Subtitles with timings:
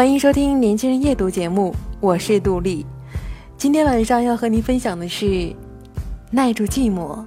[0.00, 2.86] 欢迎收听《年轻人夜读》节目，我是杜丽。
[3.58, 5.26] 今天晚上要和您分享的是
[6.30, 7.22] 《耐住寂寞，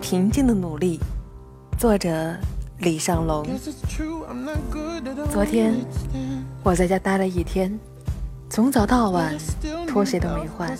[0.00, 1.00] 平静的努力》，
[1.80, 2.32] 作者
[2.78, 3.44] 李尚龙。
[5.32, 5.74] 昨天
[6.62, 7.76] 我在家待了一天，
[8.48, 9.36] 从早到晚
[9.88, 10.78] 拖鞋都没换，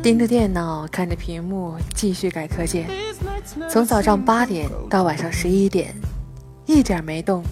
[0.00, 2.88] 盯着电脑看着屏幕继续改课件，
[3.68, 5.92] 从早上八点到晚上十一点，
[6.66, 7.42] 一点没动。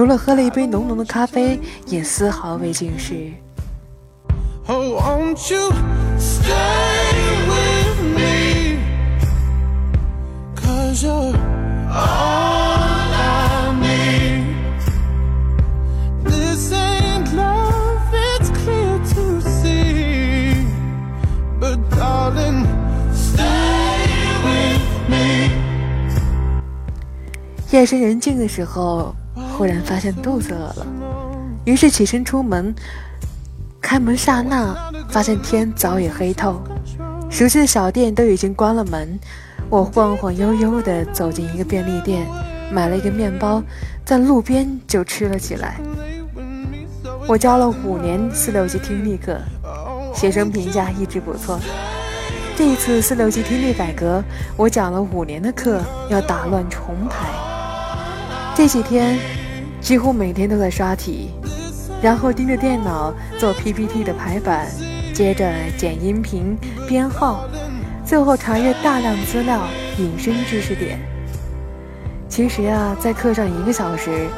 [0.00, 3.30] 除了喝了一杯浓浓的咖啡，也丝毫未进食。
[27.70, 29.14] 夜深人静的时候。
[29.60, 30.86] 忽然发现肚子饿了，
[31.66, 32.74] 于是起身出门。
[33.78, 34.74] 开门刹那，
[35.10, 36.62] 发现天早已黑透，
[37.28, 39.20] 熟悉的小店都已经关了门。
[39.68, 42.26] 我晃晃悠悠地走进一个便利店，
[42.72, 43.62] 买了一个面包，
[44.02, 45.78] 在路边就吃了起来。
[47.28, 49.38] 我教了五年四六级听力课，
[50.14, 51.60] 学生评价一直不错。
[52.56, 54.24] 这一次四六级听力改革，
[54.56, 57.28] 我讲了五年的课要打乱重排。
[58.56, 59.18] 这几天。
[59.80, 61.30] 几乎每天都在刷题，
[62.02, 64.66] 然后盯着电脑做 PPT 的排版，
[65.12, 67.44] 接着剪音频、编号，
[68.04, 69.60] 最后查阅大量资料、
[69.98, 71.00] 引申知识点。
[72.28, 74.28] 其实啊，在课上一个小时，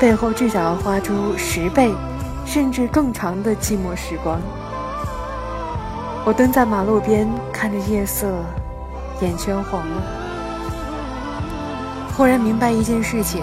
[0.00, 1.92] 背后至少要花出十倍，
[2.46, 4.40] 甚至更长的寂寞时光。
[6.24, 8.28] 我蹲在马路边看着夜色，
[9.20, 10.02] 眼圈红了，
[12.16, 13.42] 忽然明白一件事情。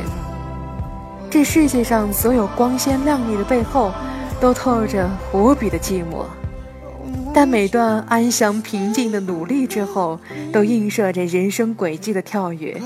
[1.31, 3.91] 这世界上所有光鲜亮丽的背后，
[4.41, 6.25] 都透着无比的寂寞。
[7.31, 10.19] 但每段安详平静的努力之后，
[10.51, 12.81] 都映射着人生轨迹的跳跃。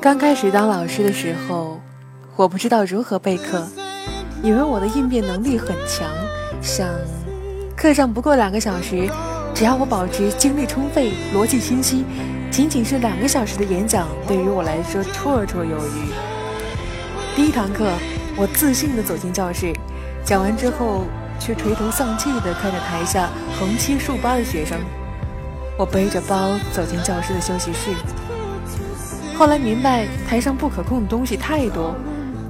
[0.00, 1.80] 刚开始当老师的时候，
[2.36, 3.66] 我不知道如何备课，
[4.44, 6.08] 以为我的应变能力很强，
[6.60, 6.88] 想
[7.76, 9.08] 课上不过两个小时，
[9.52, 12.04] 只要我保持精力充沛、逻辑清晰。
[12.52, 16.12] 仅仅是两个小时的演讲，对于我来说绰绰有余。
[17.34, 17.90] 第一堂课，
[18.36, 19.72] 我自信地走进教室，
[20.22, 21.06] 讲完之后，
[21.40, 24.78] 却垂头丧气地看着台下横七竖八的学生。
[25.78, 27.90] 我背着包走进教室的休息室。
[29.34, 31.96] 后来明白，台上不可控的东西太多，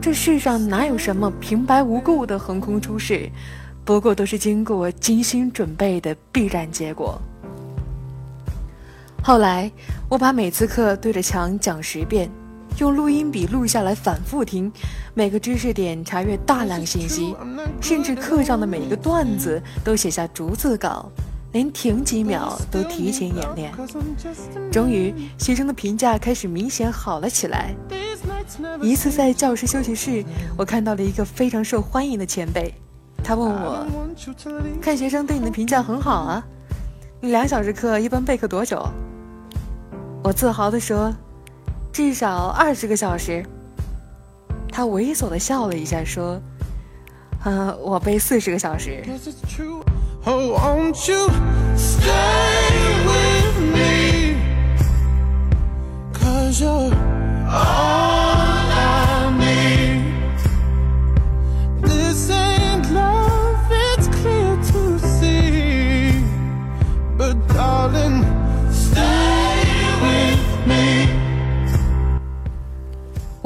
[0.01, 3.31] 这世上哪有什么平白无故的横空出世，
[3.85, 7.23] 不过都是经过精心准备的必然结果。
[9.25, 9.71] 后来，
[10.09, 12.29] 我把每次课对着墙讲十遍，
[12.79, 14.71] 用录音笔录下来反复听，
[15.15, 17.37] 每个知识点查阅大量信息，
[17.81, 21.09] 甚至课上的每个段子都写下逐字稿，
[21.53, 23.73] 连停几秒都提前演练。
[24.73, 27.73] 终于，学生的评价开始明显好了起来。
[28.83, 30.25] 一次在教室休息室，
[30.59, 32.75] 我看到了一个非常受欢迎的前辈，
[33.23, 33.87] 他问我
[34.83, 36.45] ：“看学生对你的评价很好啊，
[37.21, 38.85] 你两小时课一般备课多久？”
[40.25, 41.13] 我自豪地说
[41.93, 43.45] ：“至少二十个小时。”
[44.71, 46.41] 他猥琐地笑了一下，说
[47.45, 49.05] ：“嗯，我背四十个小时。”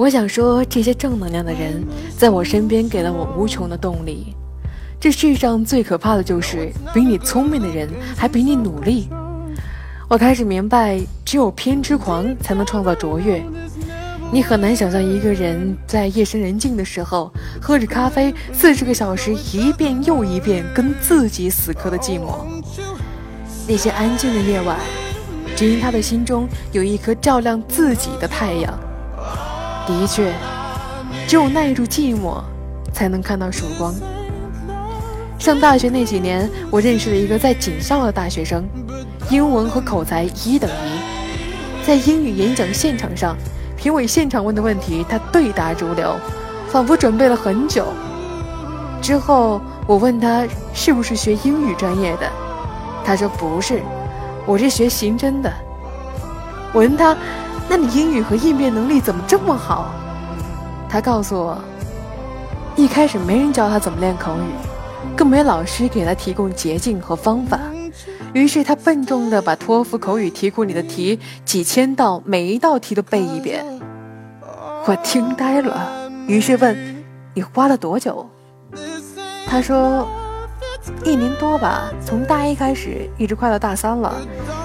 [0.07, 1.85] 我想说，这些正能量的人
[2.17, 4.37] 在我身边给了我无穷的动力。
[5.01, 9.09] 这世上最可怕的就是比你聪明的人还比你努力。
[10.09, 13.43] 我开始明白，只有偏执狂才能创造卓越。
[14.31, 22.45] 你很难想象一个人在夜深人静的时候，喝着咖啡四十个小时，一遍又一遍跟自己死磕的寂寞。
[23.67, 24.79] 那些安静的夜晚，
[25.57, 28.73] 只因他的心中有一颗照亮自己的太阳。
[29.87, 30.33] 的确，
[31.29, 32.43] 只有耐住寂寞，
[32.93, 33.95] 才能看到曙光。
[35.39, 38.65] 上大学那几年，我认识了一个在警校的大学生，
[39.31, 41.87] 英文和口才一等一。
[41.87, 43.37] 在英语演讲现场上，
[43.77, 46.17] 评委现场问的问题，他对答如流，
[46.69, 47.87] 仿佛准备了很久。
[49.01, 50.45] 之后，我问他
[50.75, 52.29] 是不是学英语专业的，
[53.05, 53.81] 他说不是，
[54.47, 55.53] 我是学刑侦的。
[56.73, 57.17] 我问他，
[57.69, 59.91] 那你英语和应变能力怎么这么好？
[60.89, 61.59] 他告诉我，
[62.77, 65.17] 一开始没人教他怎么练口语。
[65.17, 67.59] 更没老师给他提供捷径和方法，
[68.33, 73.65] 于是他笨重地把托福口语题库里的题几千道，每一道题都背一遍。
[74.85, 77.05] 我听呆了，于是问
[77.35, 78.29] ：“你花了多久？”
[79.49, 80.07] 他说
[81.05, 84.15] ：“一年多吧，从大一开始，一直快到大三了。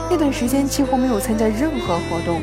[0.09, 2.42] 那段时间几乎没有参加任何活动，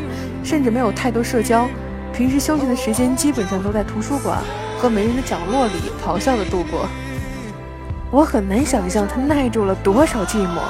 [0.48, 1.68] 甚至没有太多社交。
[2.10, 4.38] 平时休息的时间基本上都在图书馆
[4.78, 6.88] 和没人的角落里咆哮地度过。”
[8.10, 10.62] 我很难想象他耐住了多少寂寞，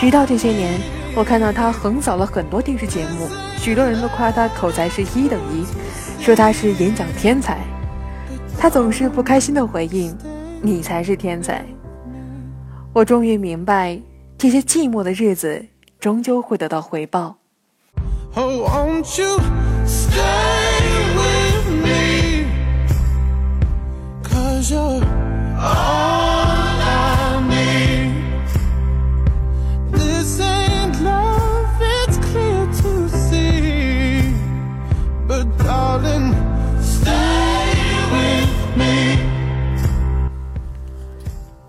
[0.00, 0.80] 直到这些年，
[1.14, 3.28] 我看到他横扫了很多电视节目，
[3.58, 5.66] 许多人都夸他口才是一等一，
[6.18, 7.58] 说他是演讲天才。
[8.58, 10.16] 他总是不开心的回应
[10.62, 11.62] ：“你才是天才。”
[12.94, 14.00] 我终于明白，
[14.38, 15.66] 这些寂寞的日子
[16.00, 17.41] 终究会得到回报。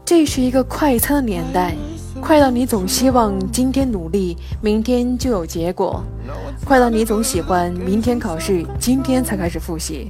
[0.04, 1.76] 这是一个快餐的年代，
[2.23, 6.01] 快到你总希望今天努力，明天就有结果；
[6.63, 10.09] 快到你总喜欢明天考试，今天才开始复习；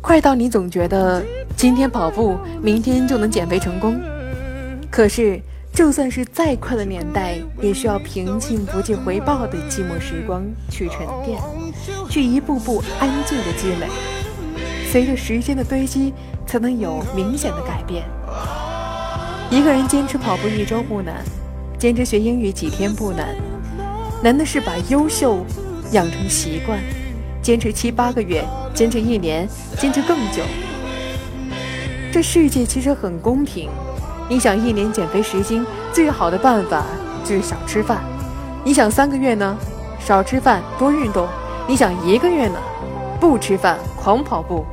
[0.00, 1.24] 快到你总觉得
[1.56, 3.96] 今天跑步，明天就能减肥成功。
[4.90, 5.40] 可是，
[5.72, 11.40] 就算是再快的年代，也需要平静不计回报的寂寞时光去沉淀，
[12.10, 13.86] 去一步步安静的积累。
[14.90, 16.12] 随着时间的堆积，
[16.44, 18.04] 才能有明显的改变。
[19.48, 21.14] 一个人坚持跑步一周不难，
[21.78, 23.28] 坚持学英语几天不难，
[24.20, 25.38] 难的是把优秀
[25.92, 26.80] 养成习惯。
[27.40, 28.44] 坚持七八个月，
[28.74, 29.48] 坚持一年，
[29.78, 30.42] 坚持更久。
[32.12, 33.68] 这世界其实很公平。
[34.28, 36.82] 你想一年减肥十斤，最好的办法
[37.24, 38.02] 就是少吃饭。
[38.64, 39.56] 你想三个月呢，
[40.00, 41.28] 少吃饭多运动。
[41.68, 42.58] 你想一个月呢，
[43.20, 44.64] 不吃饭狂跑步。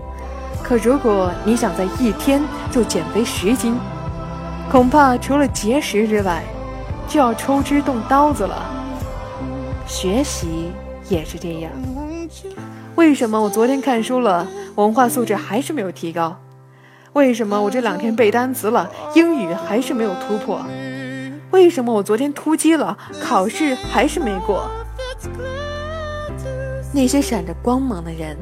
[0.64, 2.42] 可如果你想在一天
[2.72, 3.76] 就减肥十斤，
[4.74, 6.42] 恐怕除了节食之外，
[7.08, 8.66] 就要抽脂动刀子了。
[9.86, 10.72] 学习
[11.08, 11.72] 也是这样。
[12.96, 16.36] 为什么我昨天看书了，文化素质还是没有提高？
[17.14, 20.66] 为什么我这两天背单词了，英语还是没有突破？
[21.52, 24.68] 为什么我昨天突击了，考试还是没过？
[26.92, 28.36] 那些闪着光芒的人，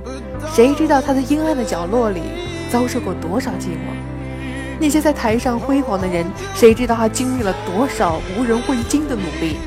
[0.55, 2.21] 谁知道他在阴暗的角落里
[2.71, 3.91] 遭受过多少寂寞？
[4.81, 6.25] 那些在台上辉煌的人，
[6.55, 9.57] 谁知道他经历了多少无人问津的努力？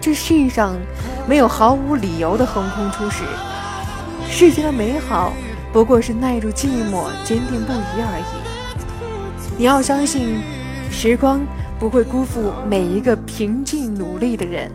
[0.00, 0.76] 这世上
[1.28, 3.22] 没有毫无理由的横空出世，
[4.28, 5.32] 世间的美好
[5.72, 9.54] 不过是耐住寂寞、坚定不移而已。
[9.56, 10.40] 你要相信，
[10.90, 11.40] 时光
[11.78, 14.68] 不会辜负每一个平静努力的人。